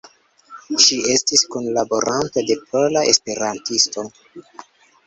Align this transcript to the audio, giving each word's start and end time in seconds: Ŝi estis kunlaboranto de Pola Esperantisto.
Ŝi 0.85 0.97
estis 1.15 1.43
kunlaboranto 1.55 2.45
de 2.49 2.59
Pola 2.65 3.07
Esperantisto. 3.13 4.11